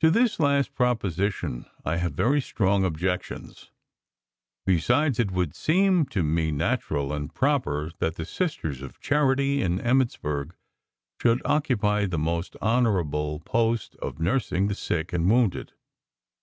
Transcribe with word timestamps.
To 0.00 0.10
this 0.10 0.40
last 0.40 0.74
proposition 0.74 1.66
I 1.84 1.96
have 1.96 2.14
very 2.14 2.40
strong 2.40 2.86
objections. 2.86 3.70
Besides, 4.64 5.20
it 5.20 5.30
would 5.30 5.54
seem 5.54 6.06
to 6.06 6.22
me 6.22 6.50
natural 6.50 7.12
and 7.12 7.34
proper 7.34 7.90
that 7.98 8.14
the 8.14 8.24
Sisters 8.24 8.80
of 8.80 8.98
Charity 8.98 9.60
in 9.60 9.78
Emmittsburg 9.78 10.54
should 11.20 11.42
occupy 11.44 12.06
the 12.06 12.16
very 12.16 12.44
honorable 12.62 13.40
post 13.40 13.94
of 13.96 14.18
nursing 14.18 14.68
the 14.68 14.74
sick 14.74 15.12
and 15.12 15.28
wounded. 15.28 15.74